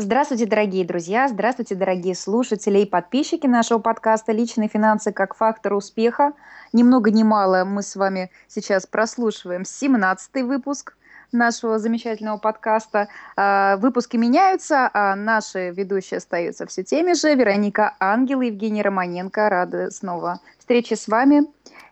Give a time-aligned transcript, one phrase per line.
[0.00, 6.32] Здравствуйте, дорогие друзья, здравствуйте, дорогие слушатели и подписчики нашего подкаста «Личные финансы как фактор успеха».
[6.72, 10.96] Ни много ни мало мы с вами сейчас прослушиваем 17-й выпуск
[11.32, 13.08] нашего замечательного подкаста.
[13.36, 17.34] А, выпуски меняются, а наши ведущие остаются все теми же.
[17.34, 19.50] Вероника Ангел и Евгений Романенко.
[19.50, 21.42] Рады снова встречи с вами.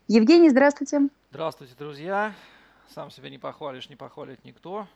[0.06, 1.08] Евгений, здравствуйте.
[1.30, 2.32] Здравствуйте, друзья.
[2.94, 4.86] Сам себя не похвалишь, не похвалит никто.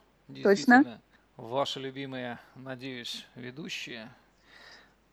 [0.42, 0.98] Точно
[1.36, 4.08] ваши любимые, надеюсь, ведущие,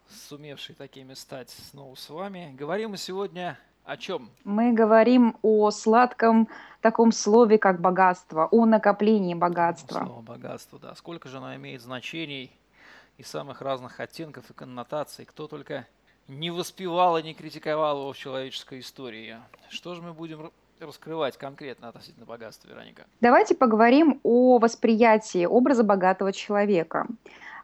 [0.10, 2.54] сумевшие такими стать снова с вами.
[2.58, 4.30] Говорим мы сегодня о чем?
[4.44, 6.48] Мы говорим о сладком
[6.82, 10.06] таком слове, как богатство, о накоплении богатства.
[10.06, 10.96] Слово богатство, да.
[10.96, 12.52] Сколько же оно имеет значений
[13.18, 15.26] и самых разных оттенков и коннотаций.
[15.26, 15.88] Кто только
[16.28, 19.38] не воспевал и не критиковал его в человеческой истории.
[19.70, 20.52] Что же мы будем
[20.82, 23.06] раскрывать конкретно относительно богатства, Вероника?
[23.22, 27.08] Давайте поговорим о восприятии образа богатого человека.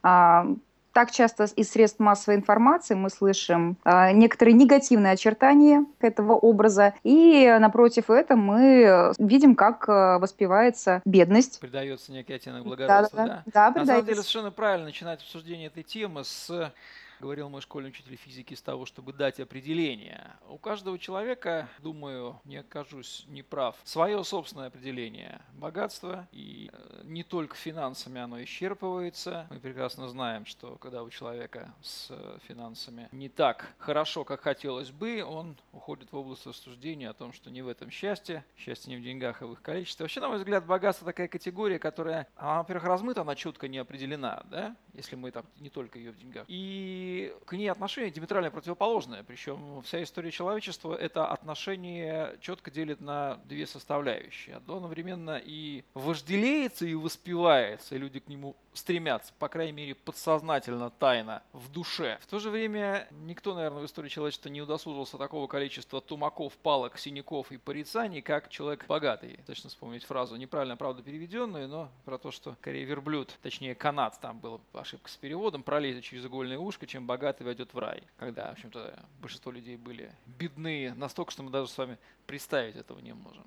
[0.04, 0.48] А,
[0.96, 7.54] так часто из средств массовой информации мы слышим э, некоторые негативные очертания этого образа, и
[7.60, 11.60] напротив этого мы видим, как э, воспевается бедность.
[11.60, 13.44] Придается некий оттенок благородства, да?
[13.46, 16.72] Да, да, да На самом деле совершенно правильно начинать обсуждение этой темы с
[17.20, 20.36] говорил мой школьный учитель физики, с того, чтобы дать определение.
[20.48, 27.56] У каждого человека, думаю, не окажусь неправ, свое собственное определение богатства, и э, не только
[27.56, 29.48] финансами оно исчерпывается.
[29.50, 34.92] Мы прекрасно знаем, что когда у человека с э, финансами не так хорошо, как хотелось
[34.92, 39.00] бы, он уходит в область рассуждения о том, что не в этом счастье, счастье не
[39.00, 40.04] в деньгах, а в их количестве.
[40.04, 44.76] Вообще, на мой взгляд, богатство такая категория, которая, во-первых, размыта, она четко не определена, да,
[44.94, 46.46] если мы там не только ее в деньгах.
[46.48, 47.05] И
[47.46, 49.24] к ней отношение диаметрально противоположное.
[49.24, 54.56] Причем вся история человечества это отношение четко делит на две составляющие.
[54.56, 60.90] Одно одновременно и вожделеется, и воспевается, и люди к нему стремятся, по крайней мере, подсознательно,
[60.90, 62.20] тайно, в душе.
[62.22, 66.98] В то же время никто, наверное, в истории человечества не удосужился такого количества тумаков, палок,
[66.98, 69.40] синяков и порицаний, как человек богатый.
[69.48, 74.40] Точно вспомнить фразу, неправильно, правда, переведенную, но про то, что скорее верблюд, точнее канат, там
[74.40, 78.04] была ошибка с переводом, пролезет через игольное ушко, чем богатый войдет в рай.
[78.18, 81.98] Когда, в общем-то, большинство людей были бедные настолько, что мы даже с вами
[82.28, 83.46] представить этого не можем.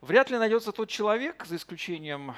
[0.00, 2.34] Вряд ли найдется тот человек, за исключением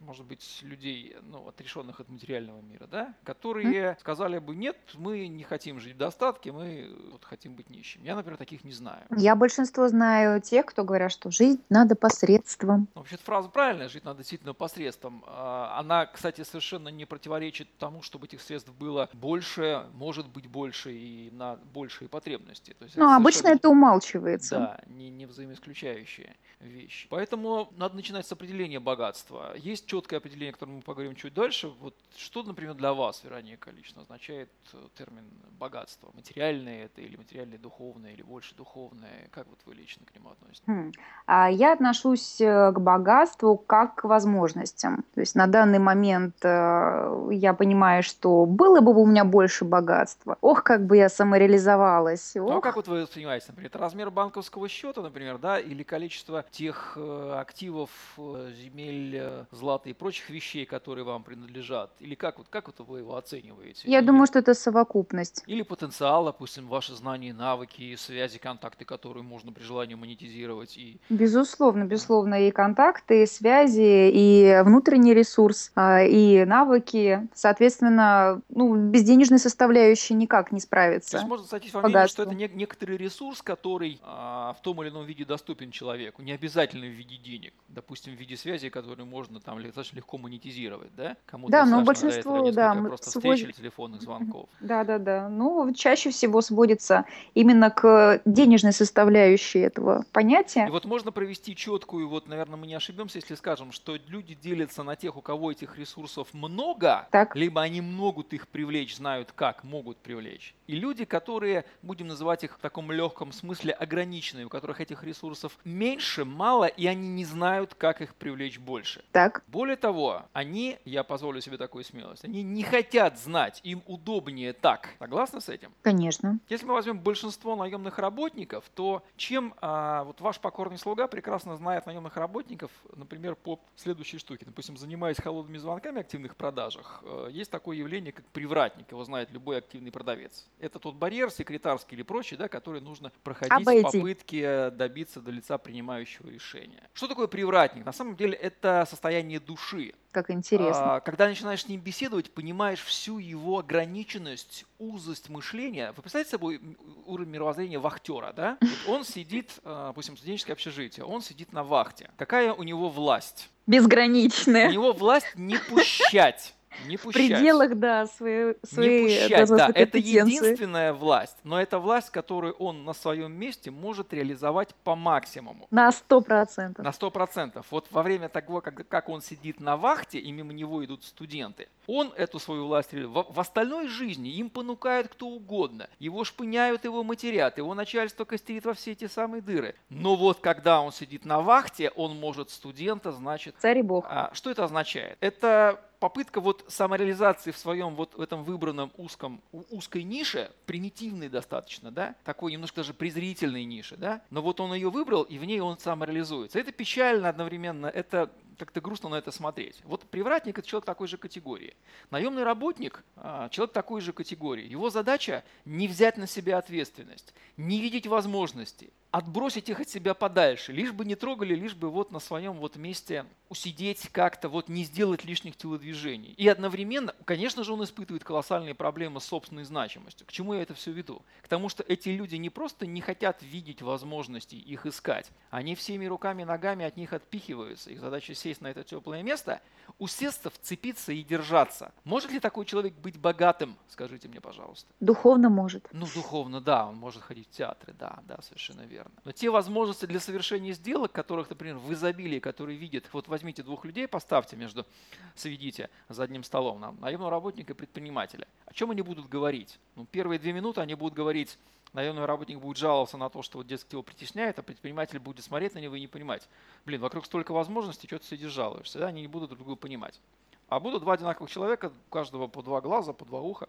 [0.00, 4.00] может быть, людей, ну, отрешенных от материального мира, да, которые mm.
[4.00, 8.02] сказали бы, нет, мы не хотим жить в достатке, мы вот хотим быть нищим.
[8.02, 9.02] Я, например, таких не знаю.
[9.16, 12.88] Я большинство знаю тех, кто говорят, что жить надо посредством.
[12.94, 15.24] Ну, вообще фраза правильная, жить надо действительно посредством.
[15.26, 20.92] А, она, кстати, совершенно не противоречит тому, чтобы этих средств было больше, может быть больше
[20.92, 22.74] и на большие потребности.
[22.78, 24.58] То есть ну, это обычно это умалчивается.
[24.58, 27.06] Да, не, не взаимоисключающая вещь.
[27.10, 29.54] Поэтому надо начинать с определения богатства.
[29.56, 31.68] Есть четкое определение, о котором мы поговорим чуть дальше.
[31.80, 35.24] Вот что, например, для вас, Вероника, лично означает э, термин
[35.58, 36.10] богатство?
[36.14, 39.28] Материальное это или материальное духовное, или больше духовное?
[39.30, 40.64] Как вот вы лично к нему относитесь?
[40.66, 40.92] Хм.
[41.26, 45.04] А я отношусь э, к богатству как к возможностям.
[45.14, 50.36] То есть на данный момент э, я понимаю, что было бы у меня больше богатства.
[50.40, 52.36] Ох, как бы я самореализовалась.
[52.36, 52.48] Ох.
[52.48, 56.44] Ну а как вот вы воспринимаете, например, это размер банковского счета, например, да, или количество
[56.50, 61.90] тех активов, земель, зла зарплаты и прочих вещей, которые вам принадлежат?
[62.00, 63.82] Или как, вот, как это вы его оцениваете?
[63.84, 65.42] Я или, думаю, что это совокупность.
[65.46, 70.76] Или потенциал, допустим, ваши знания, навыки, связи, контакты, которые можно при желании монетизировать.
[70.76, 70.98] И...
[71.10, 72.46] Безусловно, безусловно.
[72.46, 77.28] И контакты, и связи, и внутренний ресурс, а, и навыки.
[77.34, 81.12] Соответственно, ну, без денежной составляющей никак не справиться.
[81.12, 84.82] То есть можно сойтись во мнении, что это не, некоторый ресурс, который а, в том
[84.82, 86.22] или ином виде доступен человеку.
[86.22, 87.52] Не обязательно в виде денег.
[87.68, 91.16] Допустим, в виде связи, которые можно там достаточно легко монетизировать, да?
[91.26, 93.38] Кому-то да, но большинство, да, просто сводит...
[93.38, 94.48] встреч или телефонных звонков.
[94.60, 95.28] Да, да, да.
[95.28, 97.04] Ну, чаще всего сводится
[97.34, 100.66] именно к денежной составляющей этого понятия.
[100.66, 104.82] И вот можно провести четкую, вот, наверное, мы не ошибемся, если скажем, что люди делятся
[104.82, 107.36] на тех, у кого этих ресурсов много, так.
[107.36, 110.55] либо они могут их привлечь, знают как могут привлечь.
[110.66, 115.58] И люди, которые, будем называть их в таком легком смысле, ограниченные, у которых этих ресурсов
[115.64, 119.04] меньше, мало, и они не знают, как их привлечь больше.
[119.12, 119.42] Так.
[119.46, 124.90] Более того, они, я позволю себе такую смелость, они не хотят знать, им удобнее так.
[124.98, 125.72] Согласны с этим?
[125.82, 126.38] Конечно.
[126.48, 131.86] Если мы возьмем большинство наемных работников, то чем а, вот ваш покорный слуга прекрасно знает
[131.86, 134.44] наемных работников, например, по следующей штуке.
[134.44, 139.30] Допустим, занимаясь холодными звонками в активных продажах, э, есть такое явление, как привратник, его знает
[139.30, 140.46] любой активный продавец.
[140.58, 143.82] Это тот барьер, секретарский или прочий, да, который нужно проходить Обойти.
[143.82, 146.82] в попытке добиться до лица принимающего решения.
[146.94, 147.84] Что такое привратник?
[147.84, 149.92] На самом деле это состояние души.
[150.12, 150.96] Как интересно.
[150.96, 155.92] А, когда начинаешь с ним беседовать, понимаешь всю его ограниченность, узость мышления.
[155.94, 156.60] Вы представляете собой
[157.04, 158.56] уровень мировоззрения вахтера, да?
[158.86, 162.10] Вот он сидит, а, допустим, студенческое общежитие, он сидит на вахте.
[162.16, 163.50] Какая у него власть?
[163.66, 164.68] Безграничная.
[164.68, 166.55] У него власть не пущать
[166.86, 167.24] не пущать.
[167.24, 169.70] В пределах, да, своей, своей не пущать, да.
[169.74, 175.66] Это единственная власть, но это власть, которую он на своем месте может реализовать по максимуму.
[175.70, 176.84] На сто процентов.
[176.84, 177.66] На сто процентов.
[177.70, 181.68] Вот во время того, как, как он сидит на вахте, и мимо него идут студенты,
[181.86, 183.28] он эту свою власть реализует.
[183.28, 185.88] В, в остальной жизни им понукают кто угодно.
[185.98, 189.74] Его шпыняют, его матерят, его начальство костерит во все эти самые дыры.
[189.88, 193.54] Но вот когда он сидит на вахте, он может студента, значит...
[193.58, 194.06] Царь и бог.
[194.08, 195.16] А, что это означает?
[195.20, 201.90] Это попытка вот самореализации в своем вот в этом выбранном узком, узкой нише, примитивной достаточно,
[201.90, 205.58] да, такой немножко даже презрительной нише, да, но вот он ее выбрал, и в ней
[205.58, 206.60] он самореализуется.
[206.60, 209.80] Это печально одновременно, это как-то грустно на это смотреть.
[209.82, 211.74] Вот привратник– это человек такой же категории.
[212.12, 214.64] Наемный работник а,– человек такой же категории.
[214.64, 220.72] Его задача– не взять на себя ответственность, не видеть возможностей, отбросить их от себя подальше,
[220.72, 224.84] лишь бы не трогали, лишь бы вот на своем вот месте усидеть как-то, вот не
[224.84, 226.34] сделать лишних телодвижений.
[226.36, 230.26] И одновременно, конечно же, он испытывает колоссальные проблемы с собственной значимостью.
[230.26, 231.22] К чему я это все веду?
[231.42, 236.04] К тому, что эти люди не просто не хотят видеть возможности их искать, они всеми
[236.04, 237.90] руками и ногами от них отпихиваются.
[237.90, 239.62] Их задача сесть на это теплое место,
[239.98, 241.92] усесться, вцепиться и держаться.
[242.04, 243.76] Может ли такой человек быть богатым?
[243.88, 244.92] Скажите мне, пожалуйста.
[245.00, 245.88] Духовно может.
[245.92, 249.05] Ну, духовно, да, он может ходить в театры, да, да, совершенно верно.
[249.24, 253.84] Но те возможности для совершения сделок, которых, например, в изобилии, которые видят, вот возьмите двух
[253.84, 254.86] людей, поставьте между,
[255.34, 258.46] сведите за одним столом, наемного работника и предпринимателя.
[258.66, 259.78] О чем они будут говорить?
[259.94, 261.58] Ну, первые две минуты они будут говорить
[261.96, 265.74] наемный работник будет жаловаться на то, что вот дескать его притесняет, а предприниматель будет смотреть
[265.74, 266.48] на него и не понимать.
[266.84, 270.20] Блин, вокруг столько возможностей, что ты сидишь жалуешься, да, они не будут друг друга понимать.
[270.68, 273.68] А будут два одинаковых человека, у каждого по два глаза, по два уха.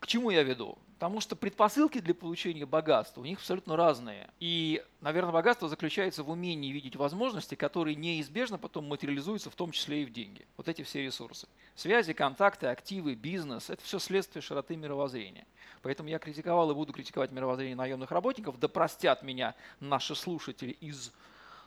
[0.00, 0.78] К чему я веду?
[0.94, 4.28] Потому что предпосылки для получения богатства у них абсолютно разные.
[4.38, 10.02] И, наверное, богатство заключается в умении видеть возможности, которые неизбежно потом материализуются, в том числе
[10.02, 10.46] и в деньги.
[10.56, 11.48] Вот эти все ресурсы.
[11.74, 15.46] Связи, контакты, активы, бизнес– это все следствие широты мировоззрения.
[15.82, 18.58] Поэтому я критиковал и буду критиковать мировоззрение наемных работников.
[18.60, 21.12] Да простят меня наши слушатели из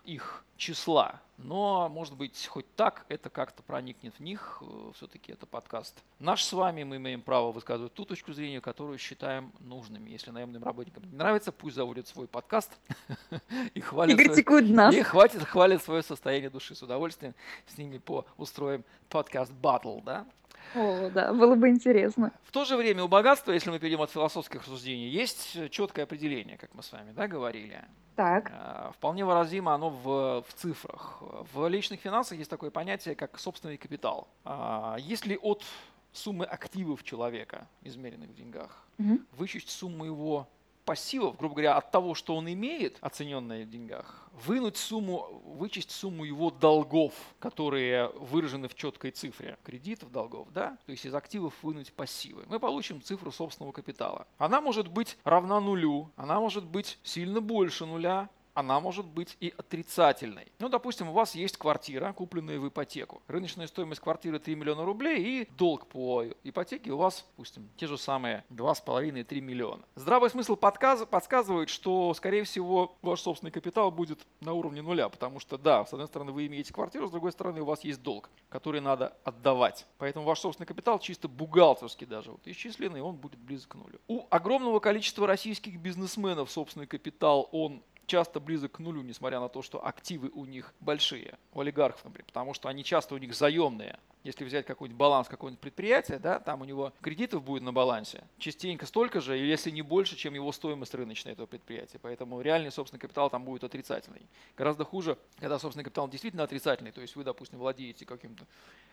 [0.03, 1.19] их числа.
[1.37, 4.61] Но, может быть, хоть так это как-то проникнет в них.
[4.61, 6.83] Э, Все-таки это подкаст наш с вами.
[6.83, 10.09] Мы имеем право высказывать ту точку зрения, которую считаем нужными.
[10.09, 12.71] Если наемным работникам не нравится, пусть заводят свой подкаст
[13.73, 14.93] и хвалят, и критикуют нас.
[14.95, 16.75] И хватит, хвалят свое состояние души.
[16.75, 17.33] С удовольствием
[17.67, 20.25] с ними по устроим подкаст батл, да?
[20.75, 22.31] О, да, было бы интересно.
[22.43, 26.57] В то же время у богатства, если мы перейдем от философских рассуждений, есть четкое определение,
[26.57, 27.83] как мы с вами да, говорили.
[28.15, 28.51] Так.
[28.53, 31.21] А, вполне выразимо оно в, в цифрах.
[31.53, 34.27] В личных финансах есть такое понятие, как собственный капитал.
[34.45, 35.63] А, если от
[36.11, 39.19] суммы активов человека, измеренных в деньгах, угу.
[39.31, 40.47] вычесть сумму его
[40.85, 46.23] пассивов, грубо говоря, от того, что он имеет, оцененное в деньгах, вынуть сумму, вычесть сумму
[46.23, 51.93] его долгов, которые выражены в четкой цифре, кредитов, долгов, да, то есть из активов вынуть
[51.93, 54.27] пассивы, мы получим цифру собственного капитала.
[54.37, 59.53] Она может быть равна нулю, она может быть сильно больше нуля, она может быть и
[59.57, 60.51] отрицательной.
[60.59, 63.21] Ну, допустим, у вас есть квартира, купленная в ипотеку.
[63.27, 67.97] Рыночная стоимость квартиры 3 миллиона рублей и долг по ипотеке у вас, допустим, те же
[67.97, 69.83] самые 2,5-3 миллиона.
[69.95, 75.39] Здравый смысл подказ, подсказывает, что, скорее всего, ваш собственный капитал будет на уровне нуля, потому
[75.39, 78.29] что, да, с одной стороны, вы имеете квартиру, с другой стороны, у вас есть долг,
[78.49, 79.85] который надо отдавать.
[79.97, 83.99] Поэтому ваш собственный капитал чисто бухгалтерский даже вот, исчисленный, он будет близок к нулю.
[84.07, 89.61] У огромного количества российских бизнесменов собственный капитал, он часто близок к нулю, несмотря на то,
[89.61, 93.99] что активы у них большие, у олигархов, например, потому что они часто у них заемные.
[94.23, 98.85] Если взять какой-нибудь баланс какого-нибудь предприятия, да, там у него кредитов будет на балансе частенько
[98.85, 101.99] столько же, если не больше, чем его стоимость рыночная этого предприятия.
[101.99, 104.21] Поэтому реальный собственный капитал там будет отрицательный.
[104.57, 108.45] Гораздо хуже, когда собственный капитал действительно отрицательный, то есть вы, допустим, владеете каким-то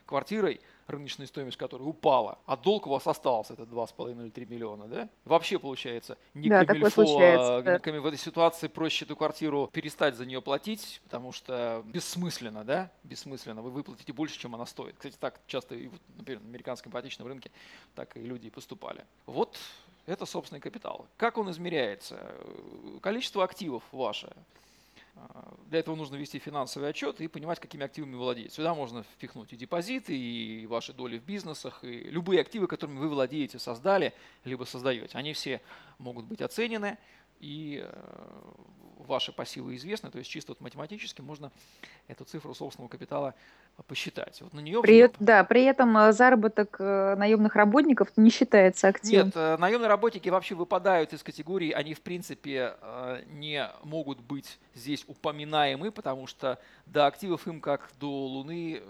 [0.04, 4.88] квартирой, рыночная стоимость которой упала, а долг у вас остался, это 2,5 или 3 миллиона,
[4.88, 5.08] да?
[5.24, 8.00] Вообще получается, не да, камильфо, случается, да.
[8.00, 12.90] в этой ситуации проще эту квартиру перестать за нее платить, потому что бессмысленно, да?
[13.04, 13.62] Бессмысленно.
[13.62, 14.96] Вы выплатите больше, чем она стоит.
[14.96, 17.50] Кстати, так часто, и, например, на американском ипотечном рынке
[17.94, 19.04] так и люди поступали.
[19.26, 19.58] Вот
[20.06, 21.06] это собственный капитал.
[21.16, 22.34] Как он измеряется?
[23.02, 24.34] Количество активов ваше.
[25.66, 28.54] Для этого нужно вести финансовый отчет и понимать, какими активами владеете.
[28.54, 33.08] Сюда можно впихнуть и депозиты, и ваши доли в бизнесах, и любые активы, которыми вы
[33.08, 35.18] владеете, создали, либо создаете.
[35.18, 35.60] Они все
[35.98, 36.96] могут быть оценены,
[37.40, 37.84] и
[39.10, 41.50] ваши пассивы известны, то есть чисто вот математически можно
[42.08, 43.34] эту цифру собственного капитала
[43.86, 44.40] посчитать.
[44.42, 44.82] Вот на нее...
[44.82, 49.26] При, да, при этом э, заработок э, наемных работников не считается активом.
[49.26, 52.74] Нет, э, наемные работники вообще выпадают из категории, они в принципе
[53.26, 58.82] не могут быть здесь упоминаемы, потому что до активов им как до Луны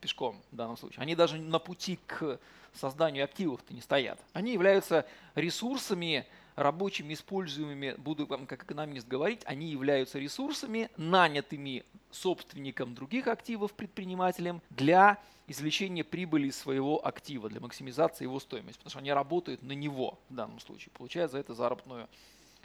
[0.00, 1.00] пешком в данном случае.
[1.02, 2.38] Они даже на пути к
[2.74, 4.18] созданию активов-то не стоят.
[4.32, 6.26] Они являются ресурсами,
[6.56, 14.62] рабочими, используемыми, буду вам как экономист говорить, они являются ресурсами, нанятыми собственником других активов, предпринимателем,
[14.70, 19.72] для извлечения прибыли из своего актива, для максимизации его стоимости, потому что они работают на
[19.72, 22.08] него в данном случае, получая за это заработную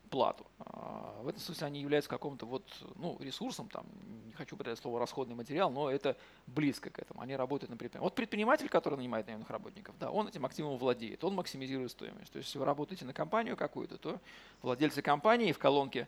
[0.09, 0.45] плату.
[0.59, 2.63] А, в этом смысле они являются каким-то вот,
[2.95, 3.85] ну, ресурсом, там,
[4.25, 7.21] не хочу употреблять слово расходный материал, но это близко к этому.
[7.21, 8.03] Они работают на предприятии.
[8.03, 12.31] Вот предприниматель, который нанимает наемных работников, да, он этим активом владеет, он максимизирует стоимость.
[12.31, 14.19] То есть, если вы работаете на компанию какую-то, то
[14.61, 16.07] владельцы компании в колонке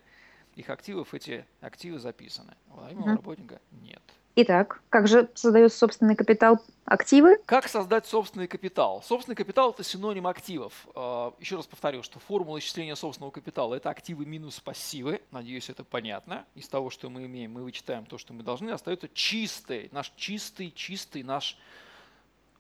[0.55, 2.55] их активов эти активы записаны.
[2.70, 4.01] У наемного работника нет.
[4.35, 7.38] Итак, как же создается собственный капитал активы?
[7.45, 9.03] Как создать собственный капитал?
[9.03, 10.88] Собственный капитал– это синоним активов.
[10.95, 15.21] А, еще раз повторю, что формула исчисления собственного капитала– это активы минус пассивы.
[15.31, 16.45] Надеюсь, это понятно.
[16.55, 18.69] Из того, что мы имеем, мы вычитаем то, что мы должны.
[18.69, 21.57] Остается чистый, наш чистый, чистый, наш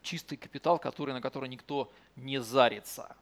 [0.01, 3.15] чистый капитал, который, на который никто не зарится.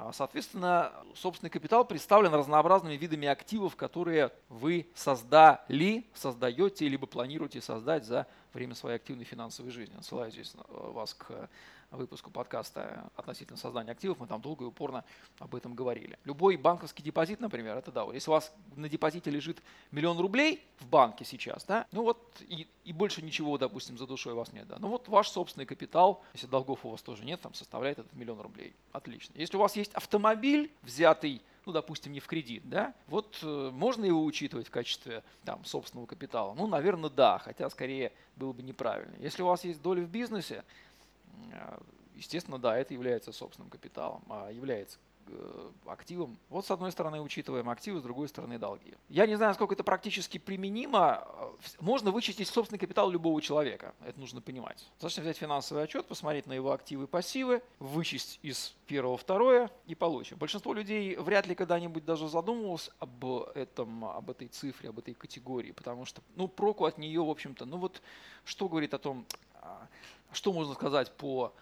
[0.00, 8.04] А, соответственно, собственный капитал представлен разнообразными видами активов, которые вы создали, создаете, либо планируете создать
[8.04, 9.96] за время своей активной финансовой жизни.
[9.98, 11.50] Отсылаю здесь э, вас к
[11.90, 15.04] выпуску подкаста относительно создания активов, мы там долго и упорно
[15.38, 16.18] об этом говорили.
[16.24, 20.86] Любой банковский депозит, например, это да, если у вас на депозите лежит миллион рублей в
[20.86, 24.68] банке сейчас, да, ну вот и, и больше ничего, допустим, за душой у вас нет,
[24.68, 28.12] да, ну вот ваш собственный капитал, если долгов у вас тоже нет, там составляет этот
[28.12, 28.74] миллион рублей.
[28.92, 29.34] Отлично.
[29.36, 34.06] Если у вас есть автомобиль, взятый ну, допустим, не в кредит, да, вот э, можно
[34.06, 36.54] его учитывать в качестве там, собственного капитала?
[36.54, 39.14] Ну, наверное, да, хотя скорее было бы неправильно.
[39.18, 40.64] Если у вас есть доля в бизнесе,
[42.18, 46.36] естественно, да, это является собственным капиталом, а является э, активом.
[46.50, 48.94] Вот с одной стороны учитываем активы, с другой стороны долги.
[49.08, 51.26] Я не знаю, насколько это практически применимо.
[51.80, 53.94] Можно вычистить собственный капитал любого человека.
[54.04, 54.84] Это нужно понимать.
[54.94, 59.94] Достаточно взять финансовый отчет, посмотреть на его активы и пассивы, вычесть из первого второе и
[59.94, 60.38] получим.
[60.38, 65.72] Большинство людей вряд ли когда-нибудь даже задумывалось об этом, об этой цифре, об этой категории,
[65.72, 68.02] потому что, ну, проку от нее, в общем-то, ну вот
[68.44, 69.26] что говорит о том,
[69.60, 69.86] а,
[70.32, 71.54] что можно сказать по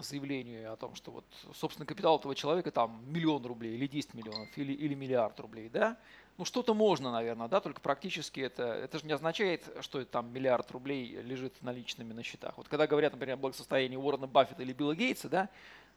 [0.00, 4.48] заявлению о том, что вот собственный капитал этого человека там миллион рублей или 10 миллионов
[4.56, 5.96] или, или миллиард рублей, да?
[6.36, 10.70] Ну что-то можно, наверное, да, только практически это, это же не означает, что там миллиард
[10.70, 12.56] рублей лежит наличными на счетах.
[12.56, 15.48] Вот когда говорят, например, о благосостоянии Уоррена Баффета или Билла Гейтса, да,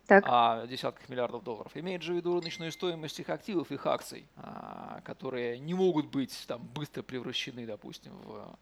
[0.08, 0.24] так.
[0.28, 5.02] о десятках миллиардов долларов, имеет же в виду рыночную стоимость их активов, их акций, а,
[5.04, 8.58] которые не могут быть там быстро превращены, допустим, в,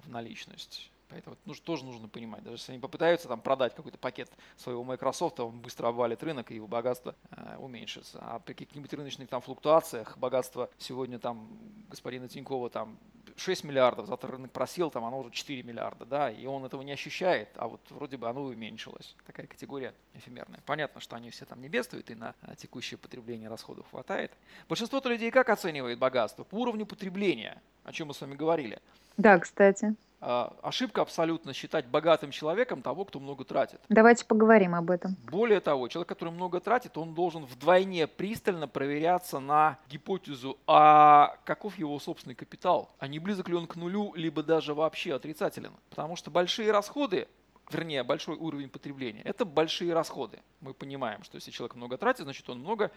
[0.00, 0.90] в наличность.
[1.08, 2.42] Поэтому ну, тоже нужно понимать.
[2.42, 6.56] Даже если они попытаются там, продать какой-то пакет своего Microsoft, он быстро обвалит рынок, и
[6.56, 8.18] его богатство э, уменьшится.
[8.20, 11.48] А при каких-нибудь рыночных там флуктуациях богатство сегодня там
[11.88, 12.98] господина Тинькова там
[13.38, 16.92] 6 миллиардов, завтра рынок просел, там оно уже 4 миллиарда, да, и он этого не
[16.92, 19.16] ощущает, а вот вроде бы оно уменьшилось.
[19.26, 20.60] Такая категория эфемерная.
[20.66, 24.32] Понятно, что они все там не бедствуют, и на э, текущее потребление расходов хватает.
[24.68, 26.44] Большинство-то людей как оценивает богатство?
[26.44, 28.80] По уровню потребления, о чем мы с вами говорили.
[29.16, 29.94] Да, кстати.
[30.20, 33.80] А, ошибка абсолютно считать богатым человеком того, кто много тратит.
[33.88, 35.16] Давайте поговорим об этом.
[35.30, 41.78] Более того, человек, который много тратит, он должен вдвойне пристально проверяться на гипотезу, а каков
[41.78, 45.72] его собственный капитал, а не близок ли он к нулю, либо даже вообще отрицателен.
[45.90, 47.28] Потому что большие расходы
[47.70, 50.38] вернее, большой уровень потребления, это большие расходы.
[50.60, 52.90] Мы понимаем, что если человек много тратит, значит он много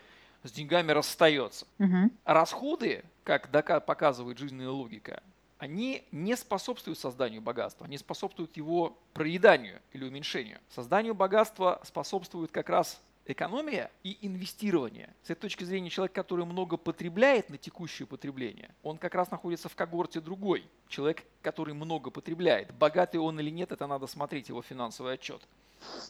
[0.44, 1.68] с деньгами расстается.
[1.80, 2.12] Угу.
[2.26, 3.50] расходы, как
[3.86, 5.22] показывает жизненная логика,
[5.62, 10.60] они не способствуют созданию богатства, они способствуют его проеданию или уменьшению.
[10.70, 15.14] Созданию богатства способствует как раз экономия и инвестирование.
[15.22, 19.70] С этой точки зрения человек, который много потребляет на текущее потребление, он как раз находится
[19.70, 20.68] в когорте другой.
[20.88, 22.74] Человек, который много потребляет.
[22.74, 25.44] Богатый он или нет, это надо смотреть его финансовый отчет.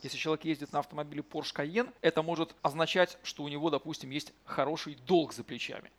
[0.02, 4.34] Если человек ездит на автомобиле Porsche Cayenne, это может означать, что у него, допустим, есть
[4.46, 5.92] хороший долг за плечами.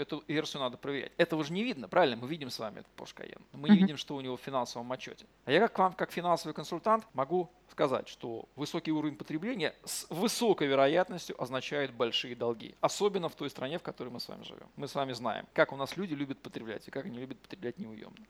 [0.00, 1.12] Эту версию надо проверять.
[1.18, 2.16] Этого же не видно, правильно?
[2.16, 3.42] Мы видим с вами этот Porsche Cayenne.
[3.52, 5.26] Мы не видим, что у него в финансовом отчете.
[5.44, 10.68] А я как вам, как финансовый консультант, могу сказать, что высокий уровень потребления с высокой
[10.68, 12.74] вероятностью означает большие долги.
[12.80, 14.70] Особенно в той стране, в которой мы с вами живем.
[14.76, 17.76] Мы с вами знаем, как у нас люди любят потреблять и как они любят потреблять
[17.76, 18.24] неуемно.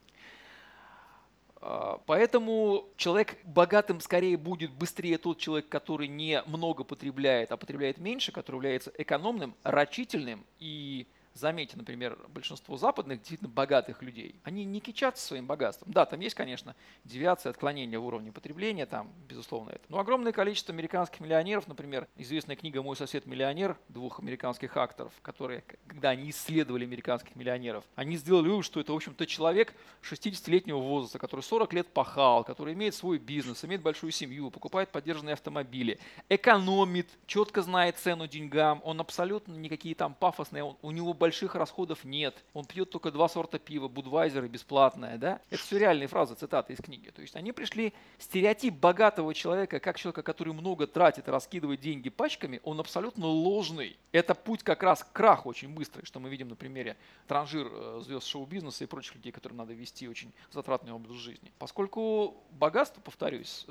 [1.60, 7.98] А, поэтому человек богатым скорее будет быстрее тот человек, который не много потребляет, а потребляет
[7.98, 14.80] меньше, который является экономным, рачительным и заметьте, например, большинство западных действительно богатых людей, они не
[14.80, 15.92] кичатся своим богатством.
[15.92, 19.82] Да, там есть, конечно, девиация, отклонения в уровне потребления, там, безусловно, это.
[19.88, 25.64] Но огромное количество американских миллионеров, например, известная книга «Мой сосед миллионер» двух американских акторов, которые,
[25.86, 31.18] когда они исследовали американских миллионеров, они сделали вывод, что это, в общем-то, человек 60-летнего возраста,
[31.18, 37.08] который 40 лет пахал, который имеет свой бизнес, имеет большую семью, покупает поддержанные автомобили, экономит,
[37.26, 42.34] четко знает цену деньгам, он абсолютно никакие там пафосные, он, у него больших расходов нет,
[42.54, 45.40] он пьет только два сорта пива, Будвайзер и бесплатное, да?
[45.50, 47.10] Это все реальные фразы, цитаты из книги.
[47.10, 52.60] То есть они пришли, стереотип богатого человека, как человека, который много тратит раскидывает деньги пачками,
[52.64, 53.96] он абсолютно ложный.
[54.10, 56.96] Это путь как раз к краху очень быстрый, что мы видим на примере
[57.28, 61.52] транжир э, звезд шоу-бизнеса и прочих людей, которым надо вести очень затратный образ жизни.
[61.58, 63.66] Поскольку богатство, повторюсь,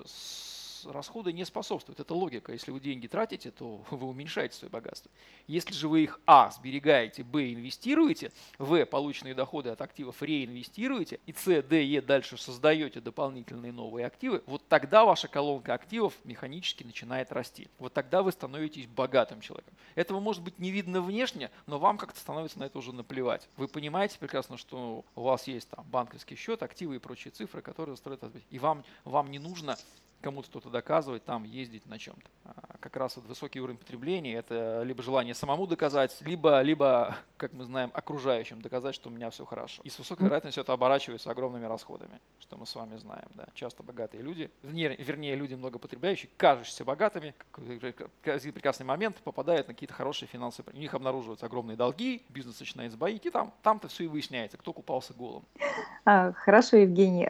[0.86, 2.00] расходы не способствуют.
[2.00, 2.52] Это логика.
[2.52, 5.12] Если вы деньги тратите, то вы уменьшаете свое богатство.
[5.48, 11.34] Если же вы их А сберегаете, Б инвестируете, В полученные доходы от активов реинвестируете, и
[11.34, 17.32] С, Д, Е дальше создаете дополнительные новые активы, вот тогда ваша колонка активов механически начинает
[17.32, 17.68] расти.
[17.80, 19.74] Вот тогда вы становитесь богатым человеком.
[19.96, 23.48] Этого может быть не видно внешне, но вам как-то становится на это уже наплевать.
[23.58, 27.98] Вы понимаете прекрасно, что у вас есть там банковский счет, активы и прочие цифры, которые
[27.98, 28.20] строят
[28.50, 29.78] И вам, вам не нужно
[30.22, 32.30] кому-то что-то доказывать, там ездить на чем-то.
[32.46, 37.54] А как раз вот высокий уровень потребления– это либо желание самому доказать, либо, либо, как
[37.54, 39.82] мы знаем, окружающим доказать, что у меня все хорошо.
[39.84, 43.28] И с высокой вероятностью это оборачивается огромными расходами, что мы с вами знаем.
[43.36, 43.48] Да.
[43.54, 49.94] Часто богатые люди, вернее, люди много потребляющие, кажущиеся богатыми, в прекрасный момент попадают на какие-то
[49.94, 50.76] хорошие финансовые...
[50.76, 54.74] У них обнаруживаются огромные долги, бизнес начинает сбоить, и там, там-то все и выясняется, кто
[54.74, 55.44] купался голым.
[56.06, 57.28] А, хорошо, Евгений.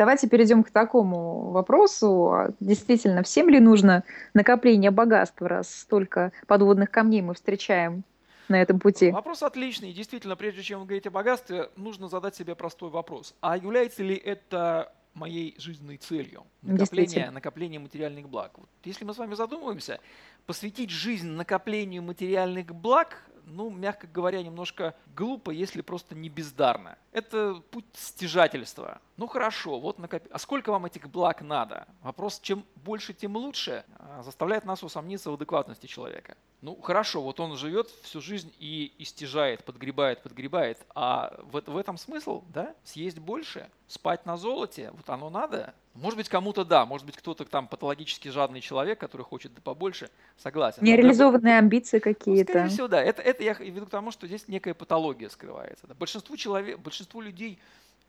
[0.00, 2.54] Давайте перейдем к такому вопросу.
[2.58, 4.02] Действительно, всем ли нужно
[4.32, 8.04] накопление богатства, раз столько подводных камней мы встречаем
[8.48, 9.10] на этом пути?
[9.10, 9.92] Вопрос отличный.
[9.92, 13.34] Действительно, прежде чем говорить о богатстве, нужно задать себе простой вопрос.
[13.42, 16.44] А является ли это моей жизненной целью.
[16.62, 18.52] Накопление, накопление материальных благ.
[18.56, 20.00] Вот если мы с вами задумываемся,
[20.46, 26.96] посвятить жизнь накоплению материальных благ ну, мягко говоря, немножко глупо, если просто не бездарно.
[27.12, 29.00] Это путь стяжательства.
[29.20, 30.22] Ну хорошо, вот накоп...
[30.30, 31.86] А сколько вам этих благ надо?
[32.00, 36.38] Вопрос, чем больше, тем лучше, а, заставляет нас усомниться в адекватности человека.
[36.62, 40.78] Ну хорошо, вот он живет всю жизнь и истяжает, подгребает, подгребает.
[40.94, 42.74] А в, в этом смысл, да?
[42.82, 45.74] Съесть больше, спать на золоте, вот оно надо.
[45.92, 50.08] Может быть, кому-то да, может быть, кто-то там патологически жадный человек, который хочет да побольше,
[50.38, 50.82] согласен.
[50.82, 52.52] Нереализованные амбиции какие-то.
[52.52, 53.02] Ну, скорее всего, да.
[53.02, 55.86] Это, это я веду к тому, что здесь некая патология скрывается.
[55.88, 57.58] Большинству, человек, большинству людей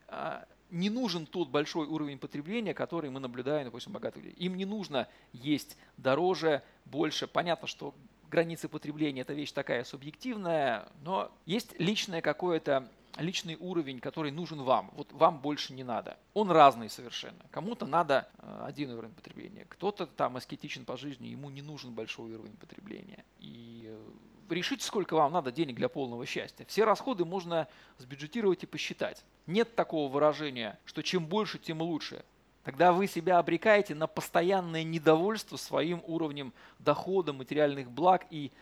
[0.08, 4.36] а, не нужен тот большой уровень потребления, который мы наблюдаем, допустим, богатых людей.
[4.38, 7.28] Им не нужно есть дороже, больше.
[7.28, 7.94] Понятно, что
[8.30, 14.90] границы потребления– это вещь такая субъективная, но есть личное какое-то личный уровень, который нужен вам.
[14.96, 16.16] Вот вам больше не надо.
[16.32, 17.44] Он разный совершенно.
[17.50, 22.32] Кому-то надо э, один уровень потребления, кто-то там аскетичен по жизни, ему не нужен большой
[22.32, 23.24] уровень потребления.
[23.38, 24.10] И э,
[24.48, 26.64] решите, сколько вам надо денег для полного счастья.
[26.66, 29.24] Все расходы можно сбюджетировать и посчитать.
[29.46, 32.24] Нет такого выражения, что чем больше, тем лучше.
[32.64, 38.52] Тогда вы себя обрекаете на постоянное недовольство своим уровнем дохода, материальных благ и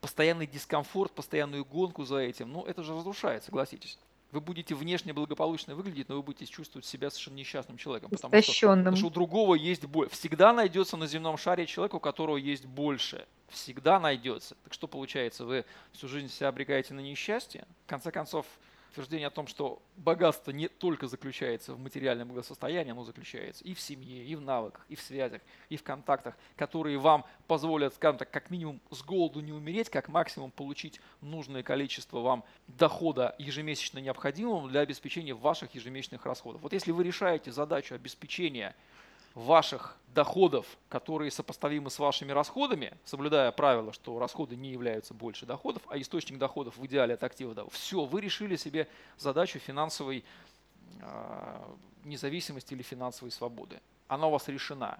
[0.00, 3.98] постоянный дискомфорт, постоянную гонку за этим, ну это же разрушает, согласитесь.
[4.36, 8.10] Вы будете внешне благополучно выглядеть, но вы будете чувствовать себя совершенно несчастным человеком.
[8.10, 10.12] Потому что, потому что у другого есть больше.
[10.12, 13.26] Всегда найдется на земном шаре человек, у которого есть больше.
[13.48, 14.54] Всегда найдется.
[14.62, 17.66] Так что получается, вы всю жизнь себя обрекаете на несчастье?
[17.86, 18.44] В конце концов,
[18.96, 23.80] утверждение о том, что богатство не только заключается в материальном благосостоянии, оно заключается и в
[23.80, 28.30] семье, и в навыках, и в связях, и в контактах, которые вам позволят, скажем так,
[28.30, 34.68] как минимум с голоду не умереть, как максимум получить нужное количество вам дохода ежемесячно необходимого
[34.68, 36.62] для обеспечения ваших ежемесячных расходов.
[36.62, 38.74] Вот если вы решаете задачу обеспечения
[39.36, 45.82] ваших доходов, которые сопоставимы с вашими расходами, соблюдая правило, что расходы не являются больше доходов,
[45.88, 50.24] а источник доходов в идеале от активов, да, все, вы решили себе задачу финансовой
[51.02, 53.78] э, независимости или финансовой свободы.
[54.08, 54.98] Она у вас решена.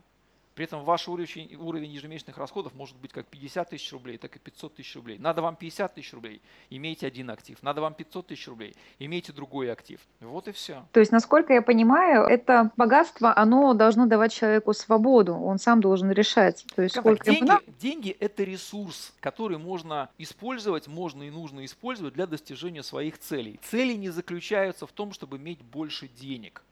[0.56, 4.38] При этом ваш уровень, уровень ежемесячных расходов может быть как 50 тысяч рублей, так и
[4.38, 5.18] 500 тысяч рублей.
[5.18, 6.40] Надо вам 50 тысяч рублей,
[6.70, 7.58] имейте один актив.
[7.62, 10.00] Надо вам 500 тысяч рублей, имейте другой актив.
[10.20, 10.86] Вот и все.
[10.92, 16.10] То есть, насколько я понимаю, это богатство, оно должно давать человеку свободу, он сам должен
[16.10, 16.64] решать.
[16.74, 17.60] То есть, сколько деньги, ему...
[17.78, 23.60] деньги– это ресурс, который можно использовать, можно и нужно использовать для достижения своих целей.
[23.62, 26.62] Цели не заключаются в том, чтобы иметь больше денег.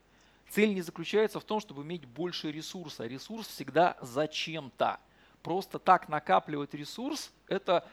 [0.55, 3.05] Цель не заключается в том, чтобы иметь больше ресурса.
[3.07, 5.01] Ресурс всегда зачем-то.
[5.43, 7.85] Просто так накапливать ресурс– это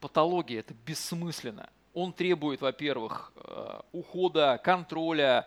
[0.00, 1.68] патология, это бессмысленно.
[1.92, 5.46] Он требует, во-первых, э, ухода, контроля,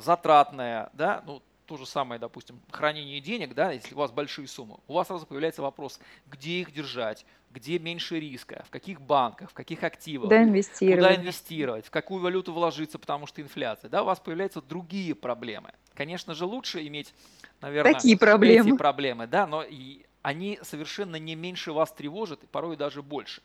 [0.00, 4.78] затратное, да, ну, то же самое, допустим, хранение денег, да, если у вас большие суммы,
[4.88, 9.54] у вас сразу появляется вопрос, где их держать, где меньше риска, в каких банках, в
[9.54, 13.88] каких активах, куда инвестировать, куда инвестировать в какую валюту вложиться, потому что инфляция.
[13.88, 15.72] Да, у вас появляются другие проблемы.
[15.94, 17.14] Конечно же, лучше иметь,
[17.60, 18.70] наверное, Такие проблемы.
[18.70, 23.42] эти проблемы, да, но и они совершенно не меньше вас тревожат, и порой даже больше.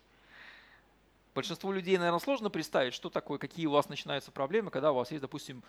[1.36, 5.12] Большинству людей, наверное, сложно представить, что такое, какие у вас начинаются проблемы, когда у вас
[5.12, 5.62] есть, допустим,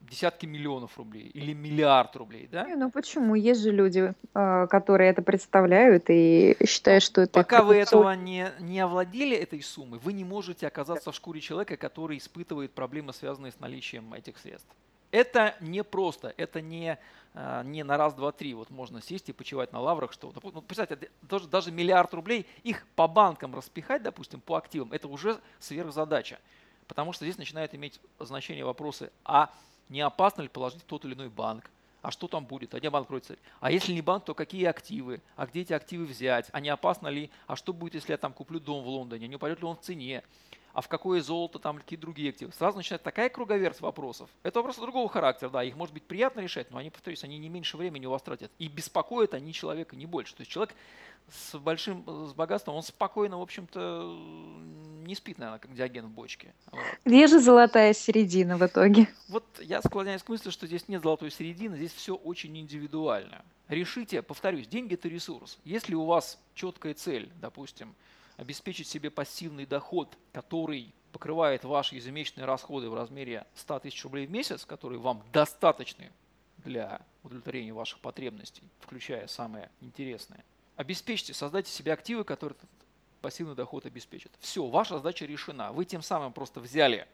[0.00, 2.64] десятки миллионов рублей или миллиард рублей, да?
[2.64, 3.34] Не, ну почему?
[3.34, 7.32] Есть же люди, а, которые это представляют и считают, что это...
[7.32, 11.76] Пока вы этого не, не овладели этой суммой, вы не можете оказаться в шкуре человека,
[11.76, 14.68] который испытывает проблемы, связанные с наличием этих средств.
[15.10, 16.98] Это не просто, это не,
[17.34, 18.54] а, не на раз, два, три.
[18.54, 22.86] Вот можно сесть и почивать на лаврах, что, ну, представьте, даже, даже миллиард рублей, их
[22.94, 26.38] по банкам распихать, допустим, по активам, это уже сверхзадача.
[26.88, 29.50] Потому что здесь начинают иметь значение вопросы, а
[29.88, 31.70] не опасно ли положить тот или иной банк,
[32.02, 35.20] а что там будет, а где банк кроется, а если не банк, то какие активы,
[35.34, 38.32] а где эти активы взять, а не опасно ли, а что будет, если я там
[38.32, 40.22] куплю дом в Лондоне, не упадет ли он в цене,
[40.76, 42.52] а в какое золото, там какие другие активы.
[42.52, 44.28] Сразу начинает такая круговерть вопросов.
[44.42, 47.48] Это вопросы другого характера, да, их может быть приятно решать, но они, повторюсь, они не
[47.48, 48.52] меньше времени у вас тратят.
[48.58, 50.34] И беспокоят они человека не больше.
[50.34, 50.74] То есть человек
[51.30, 54.18] с большим, с богатством, он спокойно, в общем-то,
[55.06, 56.52] не спит, наверное, как диаген в бочке.
[56.70, 56.82] Вот.
[57.06, 59.08] Где же золотая середина в итоге?
[59.28, 63.46] Вот я склоняюсь к мысли, что здесь нет золотой середины, здесь все очень индивидуально.
[63.68, 65.58] Решите, повторюсь, деньги это ресурс.
[65.64, 67.94] Если у вас четкая цель, допустим,
[68.36, 74.30] обеспечить себе пассивный доход, который покрывает ваши ежемесячные расходы в размере 100 тысяч рублей в
[74.30, 76.12] месяц, которые вам достаточны
[76.58, 80.44] для удовлетворения ваших потребностей, включая самое интересное–
[80.76, 82.70] обеспечьте, создайте себе активы, которые этот
[83.20, 84.30] пассивный доход обеспечат.
[84.38, 85.72] Все, ваша задача решена.
[85.72, 87.08] Вы тем самым просто взяли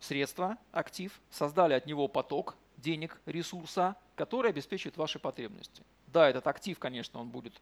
[0.00, 5.82] средства, актив, создали от него поток денег, ресурса, который обеспечивает ваши потребности.
[6.14, 7.60] Да, этот актив, конечно, он будет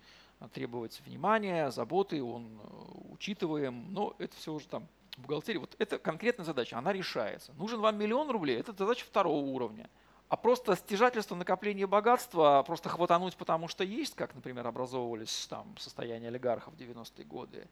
[0.53, 4.87] требовать внимания, заботы, он э, учитываем, но это все уже там
[5.17, 5.59] бухгалтерия.
[5.59, 7.55] Вот это конкретная задача, она решается.
[7.55, 9.89] Нужен вам миллион рублей, это задача второго уровня.
[10.29, 16.29] А просто стяжательство, накопление богатства, просто хватануть, потому что есть, как, например, образовывались там состояния
[16.29, 17.67] олигархов в 90-е годы,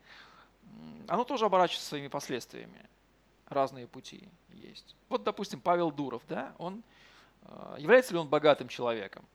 [1.09, 2.89] оно тоже оборачивается своими последствиями.
[3.49, 4.97] Разные пути есть.
[5.11, 6.83] Вот, допустим, Павел Дуров, да, он
[7.43, 9.27] э, является ли он богатым человеком?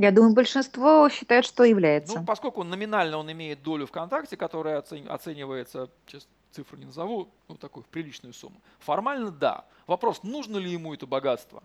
[0.00, 2.18] Я думаю, большинство считает, что является.
[2.18, 7.84] Ну, поскольку номинально он имеет долю ВКонтакте, которая оценивается, сейчас цифру не назову, ну, такую
[7.84, 8.62] приличную сумму.
[8.78, 9.66] Формально да.
[9.86, 11.62] Вопрос, нужно ли ему это богатство?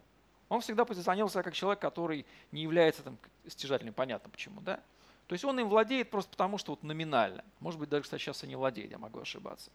[0.49, 3.17] Он всегда позиционировал себя как человек, который не является там,
[3.47, 4.81] стяжательным, понятно почему, да?
[5.27, 7.41] То есть он им владеет просто потому, что вот номинально.
[7.61, 9.71] Может быть, даже, кстати, сейчас и не владеет, я могу ошибаться.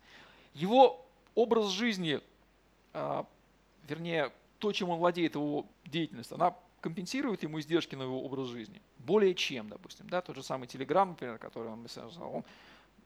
[0.52, 1.02] Его
[1.34, 2.20] образ жизни,
[2.92, 3.24] а,
[3.88, 8.82] вернее, то, чем он владеет, его деятельность, она компенсирует ему издержки на его образ жизни.
[8.98, 10.08] Более чем, допустим.
[10.08, 10.20] Да?
[10.20, 11.86] Тот же самый Telegram, например, который он,
[12.20, 12.44] он,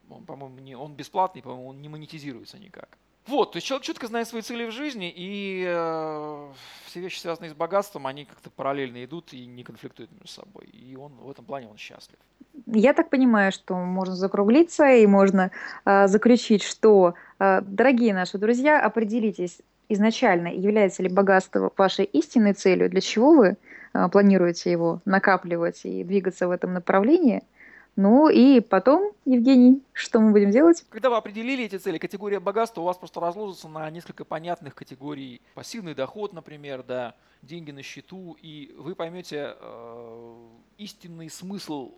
[0.09, 2.97] он по-моему, не, он бесплатный, по-моему, он не монетизируется никак.
[3.27, 6.51] Вот, то есть человек четко знает свои цели в жизни, и э,
[6.85, 10.65] все вещи, связанные с богатством, они как-то параллельно идут и не конфликтуют между собой.
[10.65, 12.19] И он в этом плане он счастлив.
[12.67, 15.49] Я так понимаю, что можно закруглиться и можно
[15.85, 22.89] э, заключить, что, э, дорогие наши друзья, определитесь изначально, является ли богатство вашей истинной целью,
[22.89, 23.57] для чего вы
[23.93, 27.43] э, планируете его накапливать и двигаться в этом направлении–
[27.95, 30.85] ну и потом, Евгений, что мы будем делать?
[30.89, 35.41] Когда вы определили эти цели, категория богатства у вас просто разложится на несколько понятных категорий.
[35.53, 41.93] Пассивный доход, например, да, деньги на счету, и вы поймете э, истинный смысл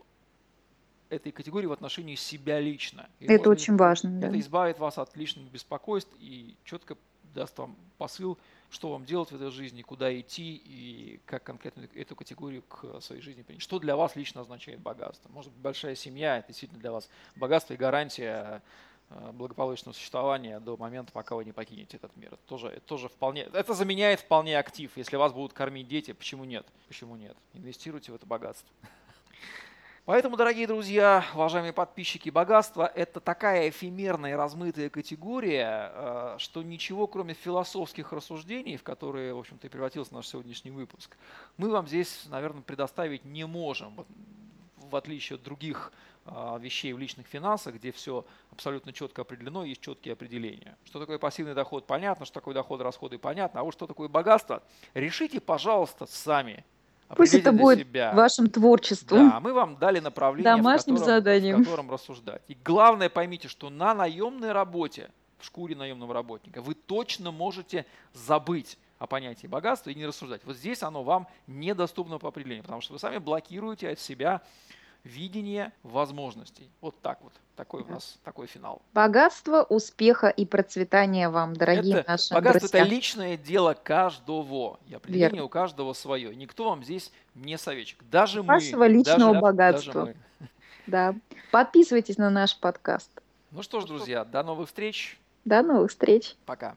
[1.10, 3.10] этой категории в отношении себя лично.
[3.20, 4.20] И это очень важно.
[4.20, 4.40] Это да.
[4.40, 6.96] избавит вас от лишних беспокойств и четко
[7.38, 8.38] даст вам посыл,
[8.70, 13.22] что вам делать в этой жизни, куда идти и как конкретно эту категорию к своей
[13.22, 13.62] жизни принять.
[13.62, 15.30] Что для вас лично означает богатство?
[15.30, 18.62] Может быть, большая семья– это действительно для вас богатство и гарантия
[19.10, 22.34] э, благополучного существования до момента, пока вы не покинете этот мир.
[22.34, 24.92] Это тоже, это тоже вполне, это заменяет вполне актив.
[24.98, 26.66] Если вас будут кормить дети, почему нет?
[26.88, 27.38] Почему нет?
[27.54, 28.68] Инвестируйте в это богатство.
[30.08, 37.08] Поэтому, дорогие друзья, уважаемые подписчики, богатство– это такая эфемерная и размытая категория, э, что ничего,
[37.08, 41.18] кроме философских рассуждений, в которые, в общем-то, и превратился наш сегодняшний выпуск,
[41.58, 43.98] мы вам здесь, наверное, предоставить не можем,
[44.78, 45.92] в отличие от других
[46.26, 50.78] э, вещей в личных финансах, где все абсолютно четко определено, есть четкие определения.
[50.86, 54.64] Что такое пассивный доход, понятно, что такое доход, расходы, понятно, а вот что такое богатство,
[54.94, 56.64] решите, пожалуйста, сами–
[57.16, 58.14] Пусть это будет себя.
[58.14, 59.30] вашим творчеством.
[59.30, 61.62] Да, мы вам дали направление, Домашним в, котором, заданием.
[61.62, 62.42] в котором рассуждать.
[62.48, 68.78] И главное поймите, что на наемной работе, в шкуре наемного работника, вы точно можете забыть
[69.00, 70.42] о понятии богатства и не рассуждать.
[70.44, 74.42] Вот здесь оно вам недоступно по определению, потому что вы сами блокируете от себя
[75.08, 76.70] видение возможностей.
[76.82, 77.34] Вот так вот.
[77.56, 78.84] Такой у нас такой финал.
[78.94, 82.82] Богатство, успеха и процветания вам, дорогие это, наши богатство друзья.
[82.82, 84.80] это личное дело каждого.
[84.88, 85.46] И определение Верно.
[85.46, 86.36] у каждого свое.
[86.36, 87.98] Никто вам здесь не советчик.
[88.12, 88.90] Даже Вашего мы.
[88.90, 89.94] личного даже, богатства.
[89.94, 90.48] Даже мы.
[90.88, 91.16] Да.
[91.52, 93.10] Подписывайтесь на наш подкаст.
[93.52, 95.20] Ну что ж, друзья, до новых встреч.
[95.44, 96.36] До новых встреч.
[96.46, 96.76] Пока.